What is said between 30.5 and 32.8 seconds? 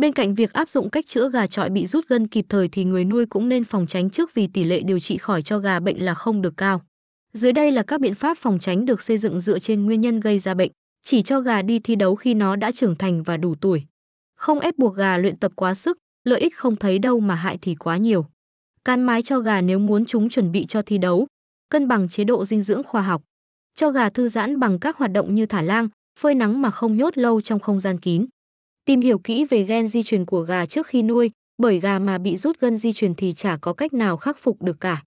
trước khi nuôi, bởi gà mà bị rút gân